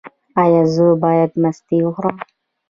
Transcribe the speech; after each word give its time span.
ایا 0.41 0.61
زه 0.73 0.87
باید 1.03 1.31
مستې 1.41 1.77
وخورم؟ 1.83 2.17